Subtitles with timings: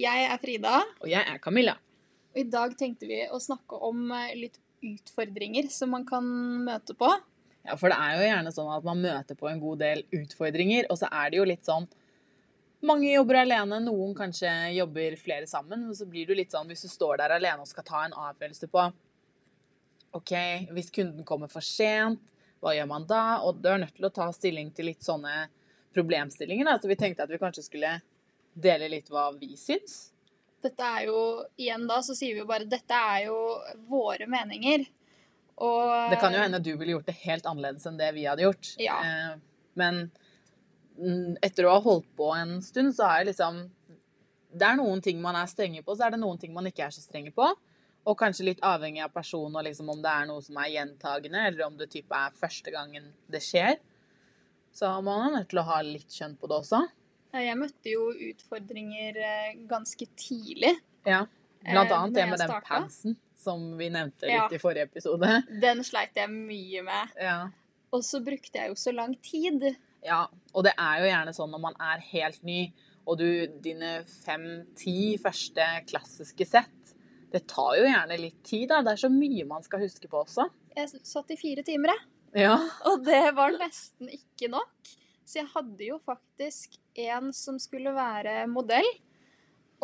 [0.00, 1.76] Jeg er Frida, Og jeg er Camilla.
[2.34, 6.24] og i dag tenkte vi å snakke om eh, litt utfordringer som man kan
[6.66, 7.08] møte på.
[7.64, 10.88] Ja, For det er jo gjerne sånn at man møter på en god del utfordringer,
[10.90, 11.86] og så er det jo litt sånn
[12.84, 15.86] Mange jobber alene, noen kanskje jobber flere sammen.
[15.86, 18.12] Men så blir du litt sånn hvis du står der alene og skal ta en
[18.12, 18.82] avgjørelse på
[20.18, 20.32] OK,
[20.76, 22.20] hvis kunden kommer for sent,
[22.60, 23.22] hva gjør man da?
[23.40, 25.46] Og du er nødt til å ta stilling til litt sånne
[25.96, 26.68] problemstillinger.
[26.68, 26.76] Da.
[26.76, 27.94] Så vi tenkte at vi kanskje skulle
[28.54, 30.10] dele litt hva vi syns.
[30.64, 31.18] Dette er jo,
[31.60, 33.36] igjen da, så sier vi jo bare dette er jo
[33.90, 34.86] våre meninger.
[35.62, 38.46] Og Det kan jo hende du ville gjort det helt annerledes enn det vi hadde
[38.46, 38.72] gjort.
[38.82, 38.96] Ja.
[39.04, 39.34] Eh,
[39.78, 40.08] Men
[40.98, 43.64] mm, etter å ha holdt på en stund, så er det liksom
[44.54, 46.86] Det er noen ting man er strenge på, så er det noen ting man ikke
[46.86, 47.48] er så strenge på.
[48.04, 51.46] Og kanskje litt avhengig av personen og liksom om det er noe som er gjentagende,
[51.48, 53.80] eller om det type er første gangen det skjer.
[54.74, 56.82] Så man er nødt til å ha litt skjønn på det også.
[57.34, 60.76] Ja, Jeg møtte jo utfordringer eh, ganske tidlig.
[61.06, 61.24] Ja.
[61.64, 64.44] Blant Eh, annet det med den pantsen som vi nevnte Ja.
[64.44, 65.26] litt i forrige episode.
[65.64, 67.14] Den sleit jeg mye med.
[67.20, 67.48] Ja.
[67.92, 69.66] Og så brukte jeg jo så lang tid.
[70.04, 72.72] Ja, og det er jo gjerne sånn når man er helt ny,
[73.06, 73.26] og du
[73.64, 76.94] dine fem-ti første klassiske sett,
[77.32, 78.80] det tar jo gjerne litt tid, da.
[78.84, 80.46] Det er så mye man skal huske på også.
[80.76, 82.44] Jeg satt i fire timer, jeg.
[82.46, 82.56] Ja.
[82.90, 84.94] Og det var nesten ikke nok.
[85.24, 88.86] Så jeg hadde jo faktisk en som skulle være modell.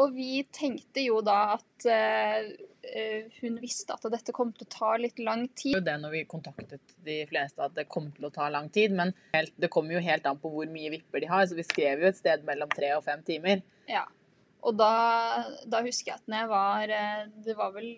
[0.01, 4.93] Og vi tenkte jo da at eh, hun visste at dette kom til å ta
[4.97, 5.81] litt lang Det tid.
[5.85, 9.13] det når vi kontaktet de fleste at det kom til å ta lang tid, men
[9.35, 12.01] helt, det kommer jo helt an på hvor mye vipper de har, så vi skrev
[12.01, 13.61] jo et sted mellom tre og fem timer.
[13.91, 14.07] Ja.
[14.63, 14.89] Og da,
[15.69, 17.91] da husker jeg at når jeg var eh, Det var vel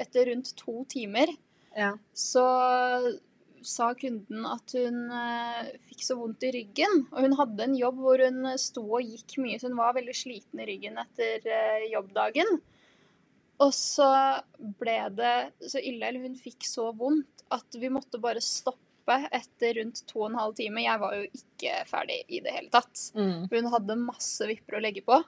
[0.00, 1.34] etter rundt to timer,
[1.76, 1.94] Ja.
[2.12, 2.42] så
[3.66, 7.06] sa kunden at hun eh, fikk så vondt i ryggen.
[7.12, 10.14] Og hun hadde en jobb hvor hun sto og gikk mye, så hun var veldig
[10.16, 12.60] sliten i ryggen etter eh, jobbdagen.
[13.62, 14.08] Og så
[14.80, 15.36] ble det
[15.70, 20.22] så ille, eller hun fikk så vondt, at vi måtte bare stoppe etter rundt to
[20.22, 20.82] og en halv time.
[20.82, 23.10] Jeg var jo ikke ferdig i det hele tatt.
[23.18, 23.46] Mm.
[23.52, 25.20] Hun hadde masse vipper å legge på.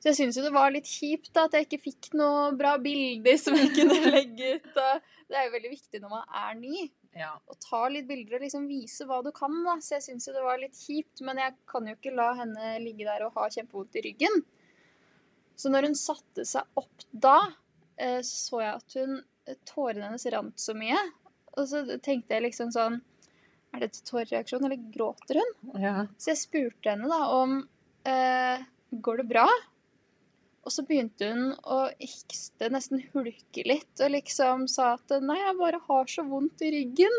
[0.00, 2.76] Så jeg syns jo det var litt kjipt da, at jeg ikke fikk noe bra
[2.80, 4.70] bilder som jeg kunne legge ut.
[4.72, 6.86] Det er jo veldig viktig når man er ny,
[7.20, 7.34] ja.
[7.36, 9.58] å ta litt bilder og liksom vise hva du kan.
[9.66, 9.76] da.
[9.84, 12.72] Så jeg syns jo det var litt kjipt, men jeg kan jo ikke la henne
[12.80, 14.40] ligge der og ha kjempevondt i ryggen.
[15.60, 17.36] Så når hun satte seg opp da,
[18.00, 19.20] eh, så så jeg at hun
[19.68, 20.98] tårene hennes rant så mye.
[21.58, 23.00] Og så tenkte jeg liksom sånn
[23.74, 25.50] Er dette tårereaksjon, eller gråter hun?
[25.82, 26.06] ja.
[26.18, 27.60] Så jeg spurte henne da om
[28.08, 29.46] eh, Går det bra?
[30.70, 35.56] Og så begynte hun å hikste, nesten hulke litt, og liksom sa at nei, jeg
[35.58, 37.16] bare har så vondt i ryggen.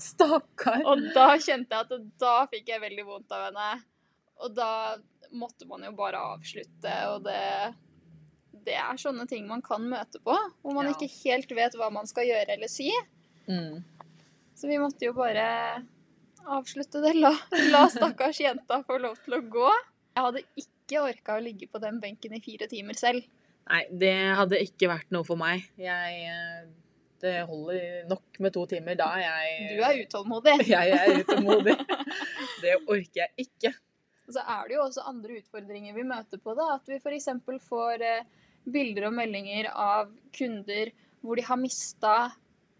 [0.00, 0.86] Stakkar.
[0.88, 3.66] Og da kjente jeg at da fikk jeg veldig vondt av henne.
[4.40, 4.70] Og da
[5.36, 7.42] måtte man jo bare avslutte, og det
[8.68, 10.92] Det er sånne ting man kan møte på, hvor man Ja.
[10.96, 12.88] ikke helt vet hva man skal gjøre eller si.
[13.48, 13.84] Mm.
[14.56, 15.84] Så vi måtte jo bare
[16.44, 17.14] avslutte det.
[17.20, 17.36] La,
[17.72, 19.70] la stakkars jenta få lov til å gå.
[20.16, 23.26] Jeg hadde ikke orka å ligge på den benken i fire timer selv.
[23.68, 25.66] Nei, det hadde ikke vært noe for meg.
[25.76, 26.62] Jeg eh,
[27.20, 28.96] Det holder nok med to timer.
[28.96, 30.56] Da er jeg Du er utålmodig.
[30.72, 31.76] Jeg er utålmodig.
[32.62, 33.74] Det orker jeg ikke.
[34.28, 36.54] Og så er det jo også andre utfordringer vi møter på.
[36.56, 37.28] da, At vi f.eks.
[37.68, 38.24] får eh,
[38.72, 42.14] bilder og meldinger av kunder hvor de har mista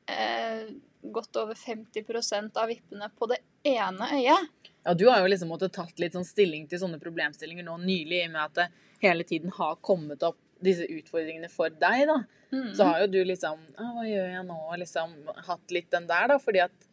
[0.08, 0.68] eh,
[1.02, 4.67] godt over 50% av vippene på det ene øyet.
[4.86, 8.22] Ja, du har jo liksom måttet tatt litt sånn stilling til sånne problemstillinger nå nylig,
[8.22, 8.68] i og med at det
[9.02, 12.22] hele tiden har kommet opp disse utfordringene for deg, da.
[12.50, 12.70] Mm.
[12.74, 14.56] Så har jo du liksom Hva gjør jeg nå?
[14.80, 15.10] Liksom
[15.50, 16.38] hatt litt den der, da.
[16.40, 16.86] Fordi at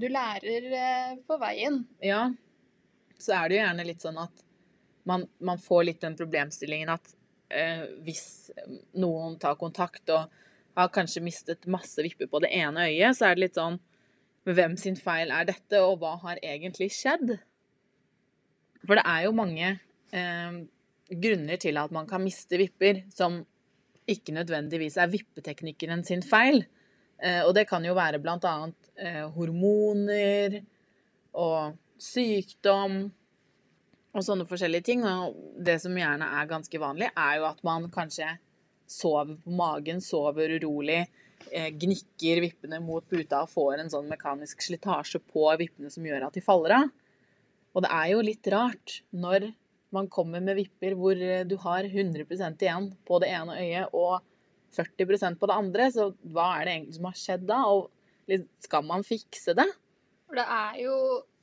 [0.00, 1.84] Du lærer eh, på veien.
[2.02, 2.32] ja,
[3.18, 4.42] så er det jo gjerne litt sånn at
[5.06, 7.12] man, man får litt den problemstillingen at
[7.52, 8.50] eh, hvis
[8.98, 10.32] noen tar kontakt og
[10.74, 13.78] har kanskje mistet masse vipper på det ene øyet, så er det litt sånn
[14.44, 17.36] Hvem sin feil er dette, og hva har egentlig skjedd?
[18.84, 19.70] For det er jo mange
[20.12, 20.58] eh,
[21.08, 23.40] grunner til at man kan miste vipper som
[24.10, 26.60] ikke nødvendigvis er vippeteknikeren sin feil.
[27.22, 30.60] Eh, og det kan jo være blant annet eh, hormoner
[31.40, 32.98] og sykdom
[34.14, 35.04] og sånne forskjellige ting.
[35.08, 38.28] Og det som gjerne er ganske vanlig, er jo at man kanskje
[38.90, 41.06] sover på magen, sover urolig,
[41.52, 46.36] gnikker vippene mot puta og får en sånn mekanisk slitasje på vippene som gjør at
[46.36, 46.88] de faller av.
[47.74, 49.50] Og det er jo litt rart når
[49.94, 54.24] man kommer med vipper hvor eh, du har 100% igjen på det ene øyet og
[54.74, 57.60] 40% på det andre, så hva er det egentlig som har skjedd da?
[57.70, 59.68] Og skal man fikse det?
[60.34, 60.96] Det er jo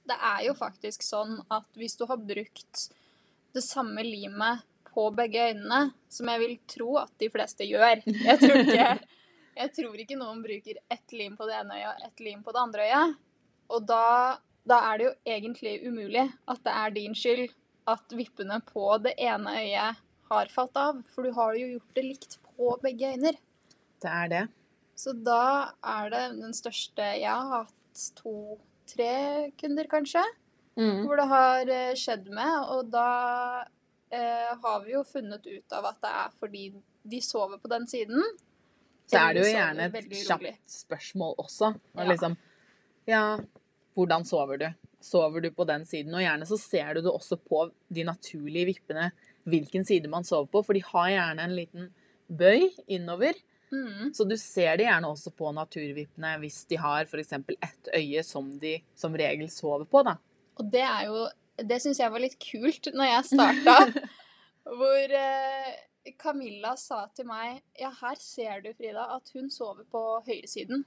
[0.10, 2.88] det er jo faktisk sånn at hvis du har brukt
[3.56, 8.02] det samme limet på begge øynene, som jeg vil tro at de fleste gjør.
[8.04, 8.88] Jeg tror ikke,
[9.58, 12.54] jeg tror ikke noen bruker ett lim på det ene øyet og ett lim på
[12.56, 13.18] det andre øyet.
[13.72, 14.38] Og da,
[14.68, 17.52] da er det jo egentlig umulig at det er din skyld
[17.92, 20.02] at vippene på det ene øyet
[20.32, 21.02] har falt av.
[21.12, 23.34] For du har jo gjort det likt på begge øyne.
[24.02, 24.44] Det er det.
[24.96, 30.24] Så da er det den største Jeg har hatt to-tre kunder, kanskje,
[30.78, 31.02] Mm.
[31.06, 32.70] hvor det har eh, skjedd med.
[32.72, 33.66] Og da
[34.12, 36.64] eh, har vi jo funnet ut av at det er fordi
[37.04, 38.24] de sover på den siden.
[39.12, 41.74] Så er det jo gjerne et kjapt spørsmål også.
[41.98, 42.38] Og liksom
[43.10, 43.24] Ja,
[43.98, 44.68] hvordan sover du?
[45.02, 46.14] Sover du på den siden?
[46.16, 49.12] Og gjerne så ser du det også på de naturlige vippene
[49.50, 51.90] hvilken side man sover på, for de har gjerne en liten
[52.30, 53.34] bøy innover.
[53.72, 54.12] Mm.
[54.14, 57.34] Så du ser det gjerne også på naturvippene hvis de har f.eks.
[57.40, 60.18] ett øye som de som regel sover på, da.
[60.60, 61.30] Og det er jo
[61.62, 63.76] Det syns jeg var litt kult når jeg starta.
[64.78, 65.74] hvor eh,
[66.18, 70.84] Camilla sa til meg Ja, her ser du, Frida, at hun sover på høyresiden.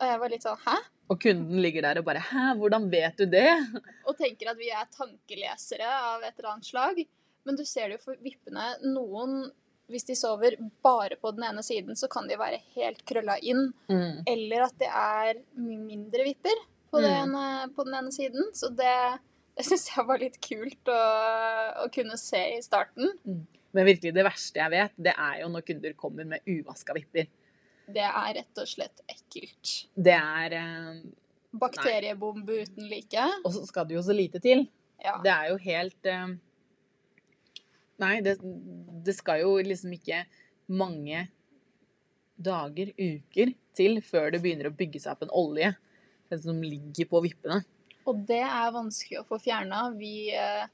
[0.00, 0.76] Og jeg var litt sånn Hæ?
[1.12, 4.70] Og kunden ligger der og bare 'hæ, hvordan vet du det?' Og tenker at vi
[4.70, 7.04] er tankelesere av et eller annet slag.
[7.44, 8.64] Men du ser det jo for vippene.
[8.82, 9.50] Noen,
[9.92, 13.72] hvis de sover bare på den ene siden, så kan de være helt krølla inn.
[13.90, 14.22] Mm.
[14.26, 16.56] Eller at det er mye mindre vipper
[16.90, 17.02] på, Mm.
[17.02, 18.48] den, ene- på den ene siden.
[18.54, 19.20] Så det,
[19.56, 23.12] det syns jeg var litt kult å, å kunne se i starten.
[23.74, 27.26] Men virkelig det verste jeg vet, det er jo når kunder kommer med uvaska vipper.
[27.84, 29.74] Det er rett og slett ekkelt.
[29.94, 31.02] Det er eh,
[31.54, 33.26] Bakteriebombe uten like.
[33.44, 34.64] Og så skal det jo så lite til.
[35.02, 35.18] Ja.
[35.24, 36.36] Det er jo helt eh,
[38.02, 38.38] Nei, det,
[39.06, 40.24] det skal jo liksom ikke
[40.66, 41.28] mange
[42.34, 45.70] dager, uker, til før det begynner å bygge seg opp en olje
[46.42, 47.60] som ligger på vippene.
[48.10, 49.86] Og det er vanskelig å få fjerna.
[49.94, 50.66] Vi eh,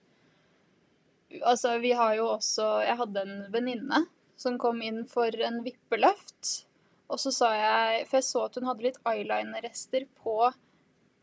[1.38, 4.04] Altså, vi har jo også Jeg hadde en venninne
[4.40, 6.64] som kom inn for en vippeløft.
[7.10, 10.36] Og så sa jeg For jeg så at hun hadde litt eyeliner-rester på,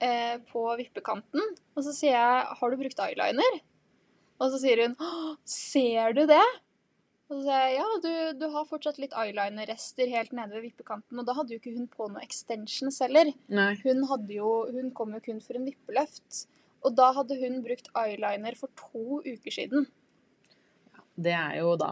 [0.03, 1.55] eh, på vippekanten.
[1.75, 3.59] Og så sier jeg 'Har du brukt eyeliner?'
[4.39, 4.95] Og så sier hun
[5.45, 6.61] ser du det?'
[7.27, 11.19] Og så sier jeg ja, du, du har fortsatt litt eyeliner-rester helt nede ved vippekanten.
[11.19, 13.33] Og da hadde jo ikke hun på noe extensions heller.
[13.83, 16.45] Hun, jo, hun kom jo kun for en vippeløft.
[16.85, 19.87] Og da hadde hun brukt eyeliner for to uker siden.
[21.17, 21.89] Det er jo da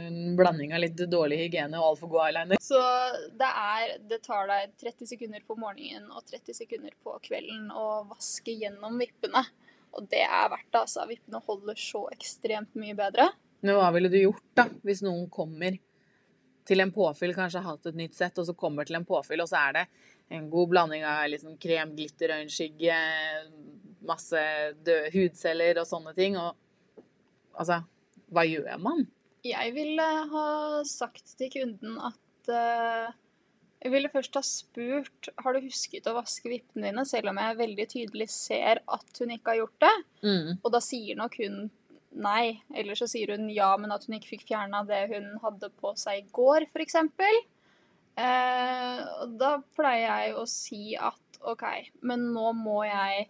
[0.00, 2.62] en blanding av litt dårlig hygiene og altfor god eyeliner.
[2.64, 2.80] Så
[3.36, 8.06] det, er, det tar deg 30 sekunder på morgenen og 30 sekunder på kvelden å
[8.08, 9.44] vaske gjennom vippene.
[9.92, 11.04] Og det er verdt det, altså.
[11.10, 13.28] Vippene holder så ekstremt mye bedre.
[13.60, 15.76] Men hva ville du gjort da, hvis noen kommer
[16.66, 19.42] til en påfyll, kanskje har hatt et nytt sett, og så kommer til en påfyll,
[19.44, 19.84] og så er det
[20.32, 22.96] en god blanding av liksom krem, glitter, øyenskygge,
[24.06, 24.42] masse
[24.84, 26.54] døde hudceller og sånne ting, og
[27.58, 27.82] altså,
[28.32, 29.04] hva gjør man?
[29.46, 30.46] Jeg ville ha
[30.86, 33.10] sagt til kunden at uh,
[33.82, 37.58] Jeg ville først ha spurt har du husket å vaske vippene dine, selv om jeg
[37.58, 39.94] veldig tydelig ser at hun ikke har gjort det.
[40.22, 40.50] Mm.
[40.62, 41.64] Og da sier nok hun
[42.12, 45.72] nei, eller så sier hun ja, men at hun ikke fikk fjerna det hun hadde
[45.80, 46.98] på seg i går, f.eks.
[48.20, 51.64] Eh, og da pleier jeg å si at OK,
[52.06, 53.26] men nå må jeg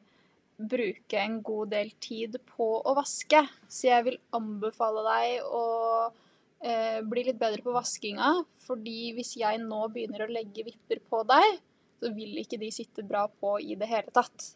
[0.57, 3.45] bruke en god del tid på å vaske.
[3.69, 5.67] Så jeg vil anbefale deg å
[6.63, 8.35] eh, bli litt bedre på vaskinga.
[8.67, 11.61] Fordi hvis jeg nå begynner å legge vipper på deg,
[12.03, 14.53] så vil ikke de sitte bra på i det hele tatt.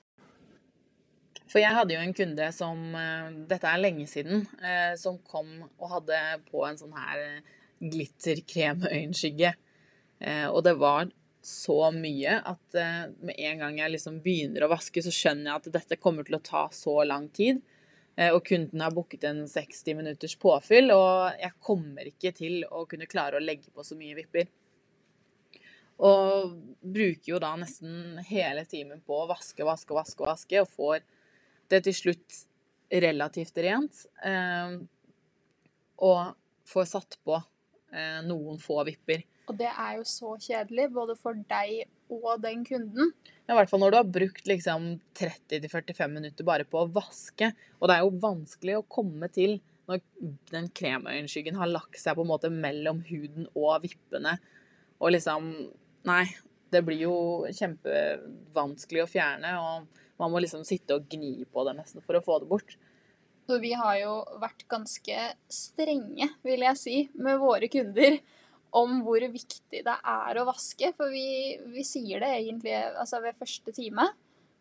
[1.46, 5.70] For jeg hadde jo en kunde som, eh, dette er lenge siden, eh, som kom
[5.78, 6.18] og hadde
[6.50, 7.40] på en sånn her eh,
[7.80, 9.54] glitterkremøyenskygge.
[10.48, 11.10] Og det var
[11.46, 15.60] så mye at eh, med en gang jeg liksom begynner å vaske, så skjønner jeg
[15.60, 17.60] at dette kommer til å ta så lang tid.
[18.18, 22.82] Eh, Og kunden har booket en 60 minutters påfyll, og jeg kommer ikke til å
[22.90, 24.50] kunne klare å legge på så mye vipper.
[26.02, 31.06] Og bruker jo da nesten hele timen på å vaske, vaske, vaske, vaske, og får
[31.70, 32.42] det til slutt
[33.06, 34.02] relativt rent.
[34.26, 34.80] Eh,
[36.02, 36.34] og
[36.66, 37.38] får satt på
[38.26, 39.22] noen få vipper.
[39.46, 43.12] Og det er jo så kjedelig, både for deg og den kunden.
[43.46, 44.88] I hvert fall når du har brukt liksom
[45.18, 47.52] 30-45 minutter bare på å vaske.
[47.78, 50.02] Og det er jo vanskelig å komme til når
[50.50, 54.36] den kremøyenskyggen har lagt seg på en måte mellom huden og vippene.
[54.98, 55.52] Og liksom
[56.06, 56.22] Nei,
[56.70, 57.14] det blir jo
[57.50, 62.22] kjempevanskelig å fjerne, og man må liksom sitte og gni på det nesten for å
[62.22, 62.76] få det bort.
[63.50, 64.12] Så vi har jo
[64.42, 68.20] vært ganske strenge, vil jeg si, med våre kunder
[68.76, 70.92] om hvor viktig det er å vaske.
[70.96, 74.08] For vi, vi sier det egentlig altså ved første time.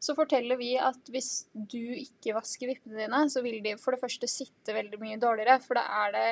[0.05, 4.03] så forteller vi at hvis du ikke vasker vippene dine, så vil de for det
[4.03, 5.57] første sitte veldig mye dårligere.
[5.63, 6.27] For da er det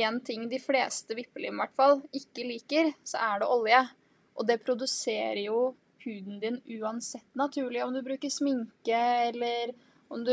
[0.00, 3.82] én ting de fleste vippelim hvert fall ikke liker, så er det olje.
[4.36, 5.74] Og det produserer jo
[6.06, 9.74] huden din uansett naturlig, om du bruker sminke eller
[10.10, 10.32] om du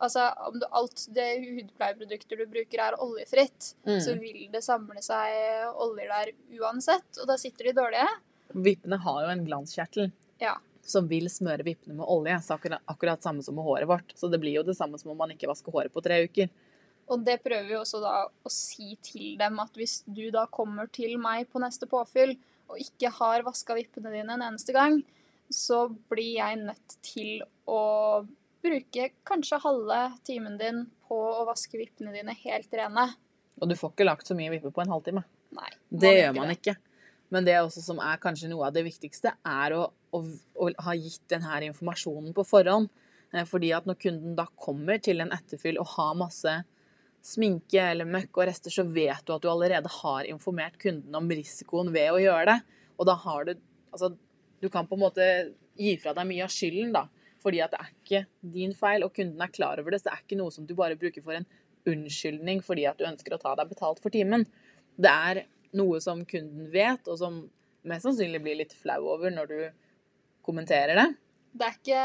[0.00, 4.00] Altså om du, alt det hudpleieprodukter du bruker er oljefritt, Mm.
[4.04, 8.08] så vil det samle seg oljer der uansett, og da sitter de dårlige.
[8.54, 10.56] Vippene har jo en glanskjertel Ja.
[10.82, 12.36] som vil smøre vippene med olje.
[12.42, 14.14] Så akkurat, akkurat samme som med håret vårt.
[14.14, 16.48] Så det blir jo det samme som om man ikke vasker håret på tre uker.
[17.08, 20.86] Og det prøver vi også da å si til dem at hvis du da kommer
[20.92, 22.36] til meg på neste påfyll
[22.68, 25.02] og ikke har vaska vippene dine en eneste gang,
[25.50, 28.26] så blir jeg nødt til å
[28.64, 33.08] bruke kanskje halve timen din på å vaske vippene dine helt rene.
[33.58, 35.24] Og du får ikke lagt så mye vipper på en halvtime.
[35.56, 35.70] Nei.
[35.88, 36.76] Det gjør man ikke.
[37.34, 39.84] Men det også som er kanskje noe av det viktigste, er å,
[40.16, 40.22] å,
[40.64, 42.88] å ha gitt denne informasjonen på forhånd.
[43.34, 46.54] Eh, Fordi at når kunden da kommer til en etterfyll og har masse
[47.28, 51.28] sminke eller møkk og rester, så vet du at du allerede har informert kunden om
[51.28, 52.58] risikoen ved å gjøre det.
[52.98, 53.56] Og da har du
[53.88, 54.10] Altså,
[54.60, 55.24] du kan på en måte
[55.80, 57.06] gi fra deg mye av skylden, da.
[57.42, 58.22] Fordi at det er ikke
[58.54, 60.00] din feil, og kunden er klar over det.
[60.02, 61.46] Så det er ikke noe som du bare bruker for en
[61.88, 64.44] unnskyldning fordi at du ønsker å ta deg betalt for timen.
[64.98, 65.44] Det er
[65.78, 67.40] noe som kunden vet, og som
[67.88, 69.58] mest sannsynlig blir litt flau over når du
[70.44, 71.08] kommenterer det.
[71.58, 72.02] Det er ikke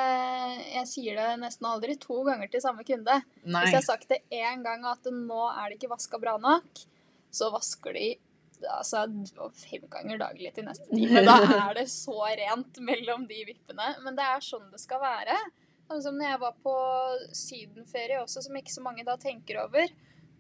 [0.74, 3.20] Jeg sier det nesten aldri to ganger til samme kunde.
[3.44, 3.64] Nei.
[3.66, 6.86] Hvis jeg har sagt det én gang at nå er det ikke vaska bra nok,
[7.34, 8.08] så vasker de
[8.72, 9.04] altså,
[9.58, 11.24] fem ganger daglig til neste time.
[11.28, 11.38] Da
[11.70, 13.94] er det så rent mellom de vippene.
[14.06, 15.38] Men det er sånn det skal være.
[15.90, 16.76] Sånn som når jeg var på
[17.36, 19.92] sydenferie også, som ikke så mange da tenker over.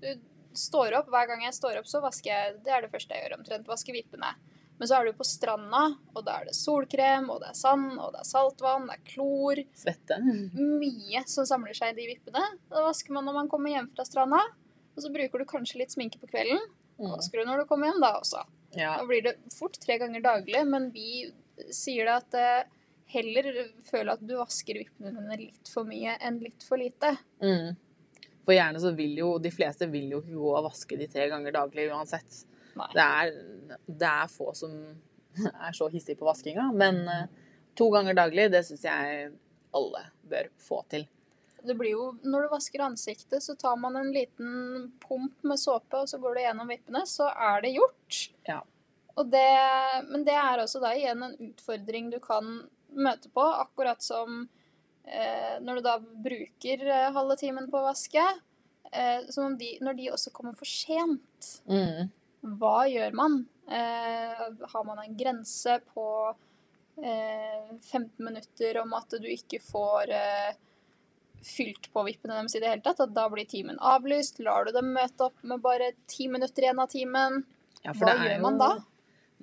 [0.03, 0.09] Du
[0.57, 3.25] står opp, Hver gang jeg står opp, så vasker jeg Det er det første jeg
[3.25, 3.69] gjør omtrent.
[3.69, 4.33] Vasker vippene.
[4.79, 5.83] Men så er du på stranda,
[6.15, 9.03] og da er det solkrem, og det er sand, og det er saltvann, det er
[9.13, 9.61] klor.
[9.77, 10.17] Svette.
[10.57, 12.41] Mye som samler seg i de vippene.
[12.71, 14.41] Da vasker man når man kommer hjem fra stranda.
[14.93, 16.59] Og så bruker du kanskje litt sminke på kvelden.
[16.99, 17.13] Og Mm.
[17.17, 18.43] vasker du når du kommer hjem da også.
[18.77, 18.97] Ja.
[18.97, 21.31] Da blir det fort tre ganger daglig, men vi
[21.73, 22.63] sier det at eh,
[23.13, 23.49] heller
[23.85, 27.15] føle at du vasker vippene dine litt for mye enn litt for lite.
[27.41, 27.75] Mm.
[28.43, 31.27] For gjerne så vil jo de fleste vil jo ikke gå og vaske de tre
[31.31, 32.41] ganger daglig uansett.
[32.73, 33.31] Det er,
[33.87, 34.73] det er få som
[35.67, 37.27] er så hissige på vaskinga, men eh,
[37.77, 39.31] to ganger daglig, det syns jeg
[39.73, 41.07] alle bør få til.
[41.63, 46.01] Det blir jo, når du vasker ansiktet, så tar man en liten pump med såpe,
[46.03, 48.17] og så går du gjennom vippene, så er det gjort.
[48.49, 48.59] Ja.
[49.15, 49.45] Det,
[50.09, 52.47] men det er også da igjen en utfordring du kan
[52.93, 54.41] møte på, akkurat som
[55.05, 58.23] eh, når du da bruker eh, halve timen på å vaske.
[58.91, 62.09] Eh, som om de, når de også kommer for sent, Mm.
[62.59, 63.39] hva gjør man?
[63.71, 64.43] Eh,
[64.73, 66.05] har man en grense på
[66.99, 70.53] eh, 15 minutter om at du ikke får eh,
[71.43, 74.39] fylt på vippene deres i det hele tatt, at da blir timen avlyst?
[74.43, 77.43] Lar du dem møte opp med bare ti minutter igjen av timen?
[77.83, 78.71] Ja, Hva det gjør man jo- da?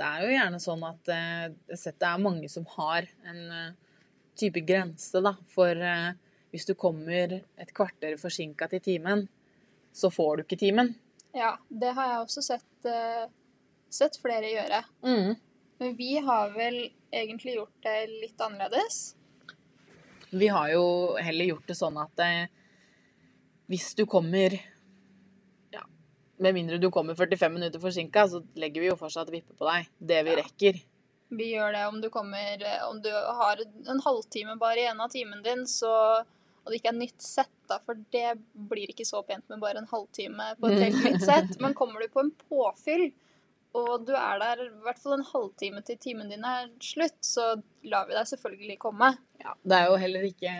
[0.00, 3.98] Det er jo gjerne sånn at uh, det er mange som har en uh,
[4.38, 5.34] type grense, da.
[5.52, 6.14] For uh,
[6.54, 9.26] hvis du kommer et kvarter forsinka til timen,
[9.92, 10.94] så får du ikke timen.
[11.36, 12.88] Ja, det har jeg også sett,
[13.90, 14.80] sett flere gjøre.
[15.06, 15.36] Mm.
[15.78, 16.80] Men vi har vel
[17.12, 19.14] egentlig gjort det litt annerledes.
[20.30, 20.84] Vi har jo
[21.18, 22.46] heller gjort det sånn at eh,
[23.70, 24.54] hvis du kommer
[25.74, 25.82] ja,
[26.38, 29.88] Med mindre du kommer 45 minutter forsinka, så legger vi jo fortsatt vippe på deg.
[29.98, 30.42] Det vi Ja.
[30.42, 30.80] rekker.
[31.30, 32.58] Vi gjør det om du kommer
[32.88, 36.24] Om du har en halvtime bare igjen av timen din, så
[36.60, 38.34] og det ikke er nytt sett, da, for det
[38.68, 41.54] blir ikke så pent med bare en halvtime på et helt nytt sett.
[41.58, 43.06] Men kommer du på en påfyll,
[43.74, 47.62] og du er der i hvert fall en halvtime til timen din er slutt, så
[47.84, 49.12] lar vi deg selvfølgelig komme.
[49.42, 50.54] Ja, det er jo heller ikke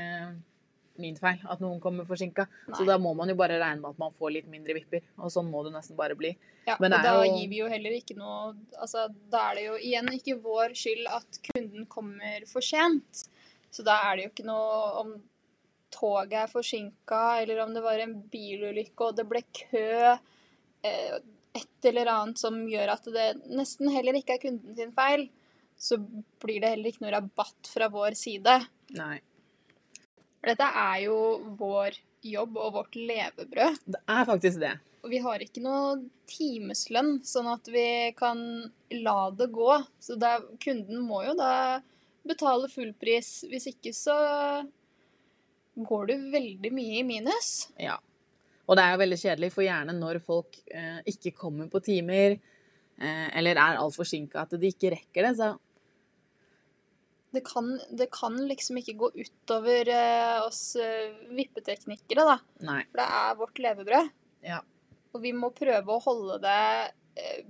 [1.01, 2.45] min feil at noen kommer forsinka.
[2.77, 5.01] Så da må man jo bare regne med at man får litt mindre vipper.
[5.19, 6.35] Og sånn må det nesten bare bli.
[6.69, 9.55] Ja, Men og det da jo- gir vi jo heller ikke noe altså, Da er
[9.57, 13.25] det jo igjen ikke vår skyld at kunden kommer for sent.
[13.73, 15.15] Så da er det jo ikke noe om
[15.91, 20.19] toget er forsinka, eller om det var en bilulykke og det ble kø.
[20.85, 21.19] Eh,
[21.57, 25.27] et eller annet som gjør at det nesten heller ikke er kunden sin feil.
[25.81, 25.97] Så
[26.43, 28.59] blir det heller ikke noe rabatt fra vår side.
[28.99, 29.17] Nei.
[30.45, 31.17] Dette er jo
[31.59, 33.81] vår jobb og vårt levebrød.
[33.87, 34.75] Det er faktisk det.
[35.01, 35.95] Og vi har ikke noe
[36.29, 38.43] timeslønn, sånn at vi kan
[38.93, 39.73] la det gå.
[40.01, 41.81] Så da, kunden må jo da
[42.29, 43.41] betale full pris.
[43.49, 44.19] Hvis ikke så
[45.81, 47.71] går du veldig mye i minus.
[47.81, 47.97] Ja.
[48.71, 52.37] Og det er jo veldig kjedelig, for gjerne når folk eh, ikke kommer på timer,
[53.03, 55.57] eh, eller er altfor forsinka at de ikke rekker det, så
[57.31, 62.39] det kan, det kan liksom ikke gå utover eh, oss eh, vippeteknikere, da.
[62.67, 62.81] Nei.
[62.91, 64.11] For det er vårt levebrød.
[64.47, 64.59] Ja.
[65.15, 66.65] Og vi må prøve å holde det
[67.23, 67.45] eh,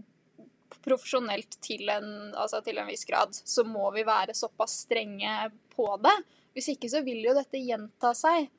[0.85, 3.33] profesjonelt til en, altså til en viss grad.
[3.33, 6.17] Så må vi være såpass strenge på det.
[6.57, 8.51] Hvis ikke så vil jo dette gjenta seg.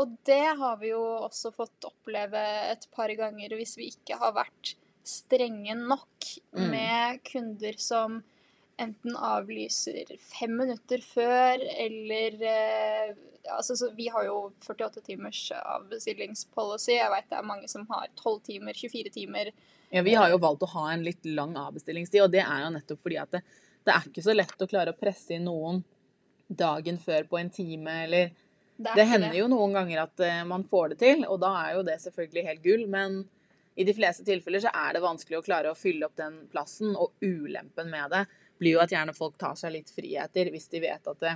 [0.00, 4.32] Og det har vi jo også fått oppleve et par ganger hvis vi ikke har
[4.36, 6.08] vært strenge nok
[6.52, 6.70] Mm.
[6.70, 8.22] med kunder som
[8.78, 13.14] enten avlyser fem minutter før, eller eh,
[13.50, 16.94] altså, så Vi har jo 48 timers avbestillingspolicy.
[16.96, 19.50] Jeg veit det er mange som har 12 timer, 24 timer.
[19.90, 22.70] Ja, vi har jo valgt å ha en litt lang avbestillingstid, og det er jo
[22.78, 23.42] nettopp fordi at det,
[23.84, 25.82] det er ikke så lett å klare å presse inn noen
[26.48, 28.32] dagen før på en time, eller
[28.76, 31.76] Det, er hender jo noen ganger at eh, man får det til, og da er
[31.76, 33.22] jo det selvfølgelig helt gull, men
[33.74, 36.96] i de fleste tilfeller så er det vanskelig å klare å fylle opp den plassen,
[36.96, 38.24] og ulempen med det
[38.60, 41.32] blir jo at gjerne folk tar seg litt friheter hvis de vet at det,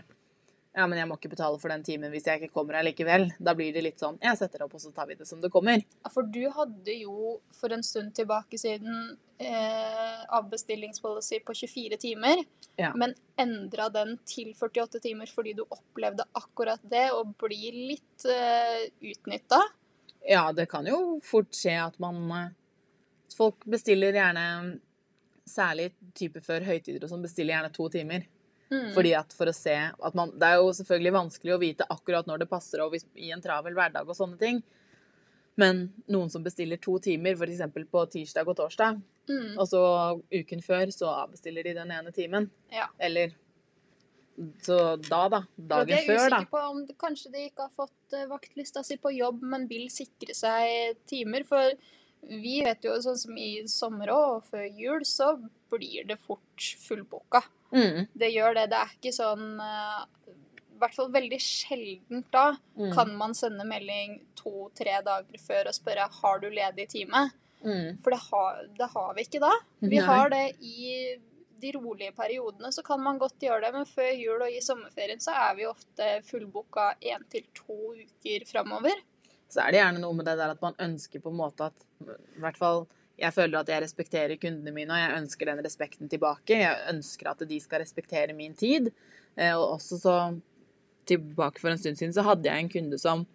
[0.76, 3.30] ja, men jeg må ikke betale for den timen hvis jeg ikke kommer allikevel.
[3.40, 5.48] Da blir det litt sånn Jeg setter opp, og så tar vi det som det
[5.52, 5.80] kommer.
[5.80, 12.44] Ja, For du hadde jo for en stund tilbake siden eh, avbestillingspolicy på 24 timer,
[12.76, 12.92] Ja.
[12.96, 18.88] men endra den til 48 timer fordi du opplevde akkurat det og blir litt eh,
[19.00, 19.60] utnytta.
[20.26, 22.48] Ja, det kan jo fort skje at man eh,
[23.36, 24.80] Folk bestiller gjerne
[25.46, 28.24] Særlig type før høytider og sånn, bestiller gjerne to timer.
[28.70, 28.88] Mm.
[28.96, 32.26] Fordi at for å se at man, Det er jo selvfølgelig vanskelig å vite akkurat
[32.26, 34.62] når det passer og hvis, i en travel hverdag og sånne ting.
[35.60, 37.62] Men noen som bestiller to timer, f.eks.
[37.90, 39.56] på tirsdag og torsdag, mm.
[39.56, 39.82] og så
[40.34, 42.50] uken før så avbestiller de den ene timen.
[42.72, 42.90] Ja.
[42.98, 43.34] Eller
[44.60, 45.38] Så da, da.
[45.56, 46.42] Dagen det er før, da.
[46.42, 49.86] usikker på om kanskje de ikke har fått eh, vaktlista si på jobb, men vil
[49.88, 51.46] sikre seg timer.
[51.48, 51.72] For
[52.28, 55.38] vi vet jo sånn som i sommer og før jul, så
[55.72, 57.40] blir det fort fullboka.
[57.72, 58.66] Mm, Det gjør det.
[58.74, 60.04] Det er ikke sånn eh,
[60.76, 65.76] I hvert fall veldig sjeldent da mm, kan man sende melding to-tre dager før og
[65.76, 67.22] spørre har du ledig time.
[67.64, 68.02] mm.
[68.04, 69.52] For det har, det har vi ikke da.
[69.80, 70.04] Vi Nei.
[70.04, 71.16] har det i
[71.56, 73.72] de rolige periodene, så kan man godt gjøre det.
[73.72, 78.44] Men før jul og i sommerferien så er vi ofte fullboka én til to uker
[78.50, 79.00] framover.
[79.48, 81.86] Så er det gjerne noe med det der at man ønsker på en måte at
[82.04, 82.84] I hvert fall
[83.16, 86.58] jeg føler at jeg respekterer kundene mine, og jeg ønsker den respekten tilbake.
[86.60, 88.90] Jeg ønsker at de skal respektere min tid.
[89.36, 90.16] Eh, Og også så
[91.06, 93.26] Tilbake for en stund siden så hadde jeg en kunde som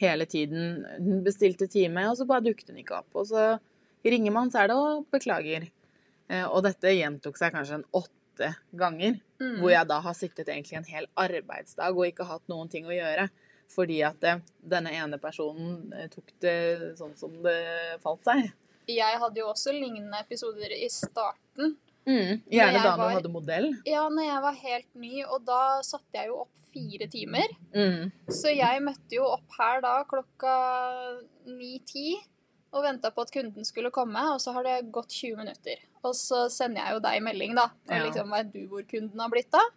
[0.00, 3.10] hele tiden Hun bestilte time, og så bare dukket hun ikke opp.
[3.14, 3.54] Og så
[4.04, 5.68] ringer man, så er det å beklager.
[6.28, 9.20] Eh, Og dette gjentok seg kanskje en åtte ganger.
[9.40, 9.58] Mm.
[9.60, 12.94] Hvor jeg da har sittet egentlig en hel arbeidsdag og ikke hatt noen ting å
[12.94, 13.28] gjøre.
[13.74, 16.58] Fordi at det, denne ene personen eh, tok det
[16.98, 17.58] sånn som det
[18.04, 18.50] falt seg.
[18.90, 21.76] Jeg hadde jo også lignende episoder i starten.
[22.06, 23.70] Gjerne da du hadde modell.
[23.88, 27.48] Ja, når jeg var helt ny, og da satte jeg jo opp fire timer.
[27.74, 28.10] Mm.
[28.28, 30.54] Så jeg møtte jo opp her da klokka
[31.46, 32.16] ni-ti
[32.74, 35.78] og venta på at kunden skulle komme, og så har det gått 20 minutter.
[36.02, 37.68] Og så sender jeg jo deg melding, da.
[37.86, 38.02] Og Ja.
[38.04, 39.68] liksom vet du hvor kunden har blitt av?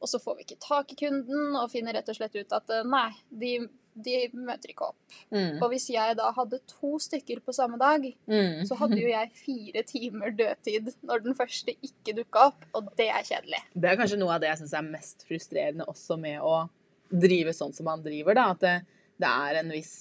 [0.00, 2.70] Og så får vi ikke tak i kunden, og finner rett og slett ut at
[2.70, 4.96] eh, nei, de, de møter ikke opp.
[5.30, 5.60] Mm.
[5.62, 8.64] Og hvis jeg da hadde to stykker på samme dag, Mm.
[8.66, 13.08] så hadde jo jeg fire timer dødtid når den første ikke dukka opp, og det
[13.08, 13.60] er kjedelig.
[13.74, 16.68] Det er kanskje noe av det jeg syns er mest frustrerende også med å
[17.10, 18.50] drive sånn som man driver, da.
[18.50, 18.74] At det,
[19.20, 19.94] det er en viss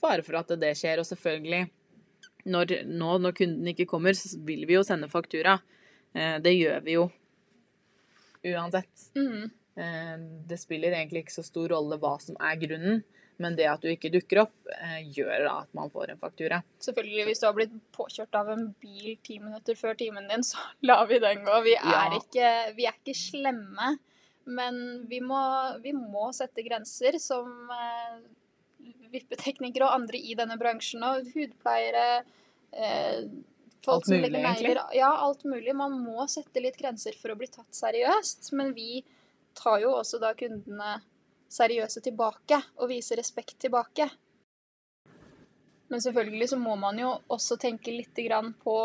[0.00, 0.98] fare for at det skjer.
[0.98, 1.68] Og selvfølgelig,
[2.46, 5.60] når, nå når kunden ikke kommer, så vil vi jo sende faktura.
[6.14, 7.10] Eh, Det gjør vi jo
[8.44, 9.10] uansett.
[9.16, 9.50] Mm.
[9.78, 10.16] Eh,
[10.50, 13.02] Det spiller egentlig ikke så stor rolle hva som er grunnen,
[13.38, 16.62] men det at du ikke dukker opp, eh, gjør da at man får en faktura.
[16.82, 20.58] Selvfølgelig, hvis du har blitt påkjørt av en bil ti minutter før timen din, så
[20.88, 21.60] lar vi den gå.
[21.68, 22.18] Vi er, Ja.
[22.18, 23.92] ikke, vi er ikke slemme,
[24.48, 25.38] men vi må,
[25.84, 28.18] vi må sette grenser som eh,
[29.12, 32.24] vippeteknikere og andre i denne bransjen, og hudpleiere
[32.72, 33.22] eh,
[33.86, 34.78] Folk Alt som mulig, legger negler.
[34.98, 35.72] Ja, alt mulig.
[35.78, 39.04] Man må sette litt grenser for å bli tatt seriøst, men vi
[39.58, 40.98] tar jo også da kundene
[41.52, 44.08] seriøse tilbake, og viser respekt tilbake.
[45.88, 48.18] Men selvfølgelig så må man jo også tenke litt
[48.62, 48.76] på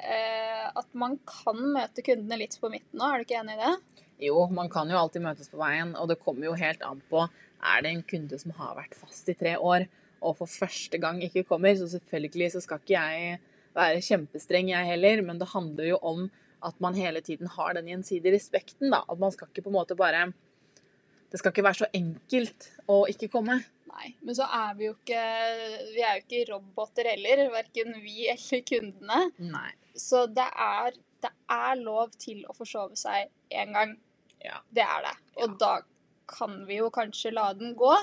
[0.00, 3.60] eh, at man kan møte kundene litt på midten nå, er du ikke enig i
[3.60, 3.74] det?
[4.24, 7.26] Jo, man kan jo alltid møtes på veien, og det kommer jo helt an på
[7.26, 9.84] Er det en kunde som har vært fast i tre år,
[10.24, 13.38] og for første gang ikke kommer, så selvfølgelig så skal ikke jeg
[13.76, 16.26] være kjempestreng, jeg heller, men det handler jo om
[16.66, 19.02] at man hele tiden har den gjensidige respekten, da.
[19.08, 20.26] At man skal ikke på en måte bare
[21.30, 23.56] Det skal ikke være så enkelt å ikke komme.
[23.90, 24.12] Nei.
[24.22, 25.22] Men så er vi jo ikke
[25.94, 29.20] Vi er jo ikke roboter heller, verken vi eller kundene.
[29.38, 29.70] Nei.
[29.96, 30.92] Så det er,
[31.24, 33.96] det er lov til å forsove seg én gang.
[34.44, 34.60] Ja.
[34.70, 35.14] Det er det.
[35.42, 35.56] Og Ja.
[35.64, 35.72] da
[36.28, 37.94] kan vi jo kanskje la den gå.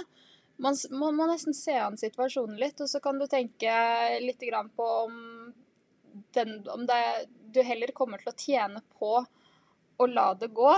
[0.63, 3.71] Man, s- må nesten se an situasjonen litt, og så kan du tenke
[4.21, 4.39] litt
[4.77, 5.53] på om,
[6.33, 6.99] den, om det,
[7.53, 9.15] du heller kommer til å tjene på
[9.97, 10.73] å la det gå,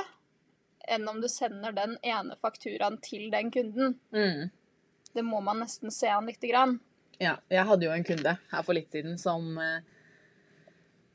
[0.92, 3.98] enn om du sender den ene fakturaen til den kunden.
[4.14, 4.52] Mm.
[5.16, 6.78] Det må man nesten se an lite grann.
[7.18, 9.86] Ja, jeg hadde jo en kunde her for litt siden som eh,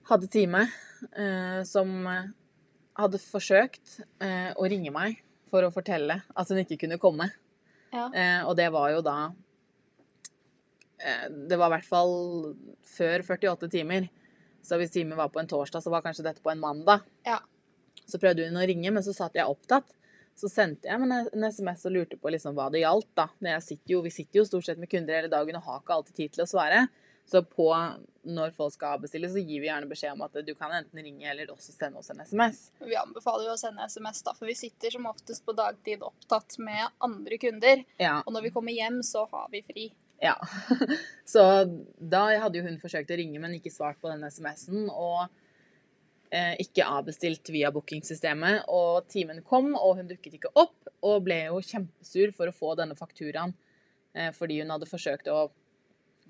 [0.08, 0.64] hadde time,
[1.12, 2.08] eh, som
[3.00, 7.28] hadde forsøkt eh, å ringe meg for å fortelle at hun ikke kunne komme.
[7.92, 8.08] Ja.
[8.14, 9.16] Eh, og det var jo da
[11.02, 12.12] eh, Det var i hvert fall
[12.86, 14.06] før 48 timer.
[14.62, 17.06] Så hvis timen var på en torsdag, så var kanskje dette på en mandag.
[17.26, 17.38] Ja.
[18.06, 19.88] Så prøvde hun å ringe, men så satt jeg opptatt.
[20.36, 23.10] Så sendte jeg en en SMS og lurte på liksom hva det gjaldt.
[23.18, 23.28] da.
[23.60, 26.16] Sitter jo, vi sitter jo stort sett med kunder hele dagen og har ikke alltid
[26.16, 26.88] tid til å svare.
[27.30, 27.66] Så på
[28.26, 31.28] når folk skal avbestille, så gir vi gjerne beskjed om at du kan enten ringe
[31.30, 32.62] eller også sende oss en SMS.
[32.82, 36.58] Vi anbefaler jo å sende SMS, da, for vi sitter som oftest på dagtid opptatt
[36.58, 37.84] med andre kunder.
[38.02, 38.18] Ja.
[38.24, 39.86] Og når vi kommer hjem, så har vi fri.
[40.20, 40.36] Ja.
[41.32, 41.42] Så
[41.98, 44.88] da hadde jo hun forsøkt å ringe, men ikke svart på den SMS-en.
[44.92, 45.24] Og
[46.30, 48.66] eh, ikke avbestilt via bookingsystemet.
[48.68, 50.76] Og timen kom, og hun dukket ikke opp.
[51.06, 53.56] Og ble jo kjempesur for å få denne fakturaen
[54.14, 55.48] eh, fordi hun hadde forsøkt å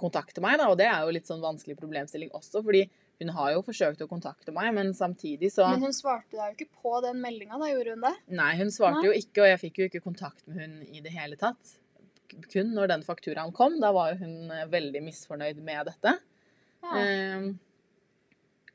[0.01, 0.59] kontakte meg.
[0.61, 0.71] Da.
[0.73, 2.87] Og det er jo litt sånn vanskelig problemstilling også, fordi
[3.21, 6.57] hun har jo forsøkt å kontakte meg, men samtidig så Men hun svarte deg jo
[6.57, 8.15] ikke på den meldinga, da gjorde hun det?
[8.39, 9.11] Nei, hun svarte Nei.
[9.11, 11.75] jo ikke, og jeg fikk jo ikke kontakt med hun i det hele tatt.
[12.51, 13.79] Kun når den fakturaen kom.
[13.83, 16.17] Da var jo hun eh, veldig misfornøyd med dette.
[16.85, 17.03] Ja.
[17.03, 17.51] Eh,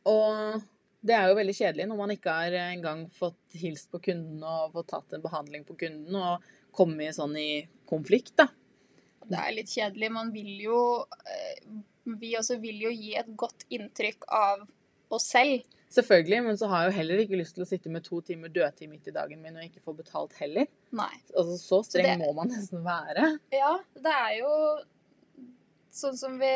[0.05, 0.61] og
[1.05, 4.73] det er jo veldig kjedelig når man ikke har engang fått hilst på kunden og
[4.73, 8.49] fått tatt en behandling på kunden og kommet sånn i konflikt, da.
[9.25, 10.09] Det er litt kjedelig.
[10.13, 10.79] Man vil jo
[11.25, 11.61] eh,
[12.21, 14.67] Vi også vil jo gi et godt inntrykk av
[15.15, 15.63] oss selv.
[15.95, 18.51] Selvfølgelig, men så har jeg jo heller ikke lyst til å sitte med to timer
[18.51, 20.67] dødtid midt i dagen min og ikke få betalt heller.
[20.95, 21.13] Nei.
[21.31, 23.29] Altså, så streng det- må man nesten være.
[23.55, 24.51] Ja, det er jo
[25.95, 26.51] sånn som vi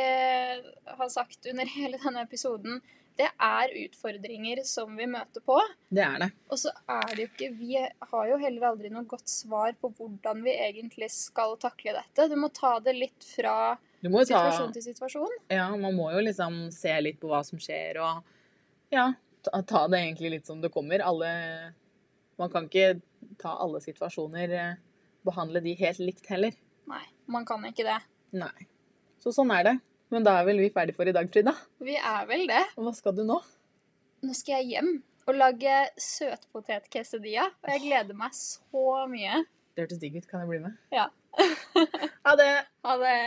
[1.00, 2.82] har sagt under hele denne episoden.
[3.20, 5.58] Det er utfordringer som vi møter på.
[5.92, 6.30] Det er det.
[6.48, 7.74] Og så er det jo ikke Vi
[8.12, 12.30] har jo heller aldri noe godt svar på hvordan vi egentlig skal takle dette.
[12.32, 15.36] Du må ta det litt fra situasjon ta til situasjon.
[15.52, 18.24] Ja, man må jo liksom se litt på hva som skjer, og
[18.96, 19.10] ja,
[19.46, 21.04] ta, ta det egentlig litt som det kommer.
[21.06, 21.30] Alle
[22.40, 23.02] Man kan ikke
[23.42, 24.76] ta alle situasjoner, eh,
[25.28, 26.56] behandle de helt likt heller.
[26.88, 27.98] Nei, man kan ikke det.
[28.40, 28.68] Nei.
[29.20, 29.74] Så sånn er det.
[30.10, 31.52] Men da er vel vi ferdig for i dag, Frida.
[31.84, 32.64] Vi er vel det.
[32.80, 33.42] Og hva skal du nå?
[34.24, 34.94] Nå skal jeg hjem
[35.30, 39.44] og lage søtpotetquessadilla, og jeg gleder meg så mye.
[39.76, 40.26] Det hørtes digg ut.
[40.32, 40.80] Kan jeg bli med?
[40.96, 41.10] Ja.
[42.26, 42.50] Ha det!
[42.88, 43.18] Ha det.